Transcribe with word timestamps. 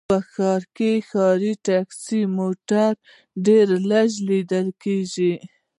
په 0.09 0.17
ښار 0.31 0.61
کې 0.75 0.91
ښاري 1.09 1.53
ټکسي 1.65 2.21
موټر 2.37 2.91
ډېر 3.47 3.67
لږ 3.91 4.09
ليدل 4.27 4.67
کېږي 4.83 5.33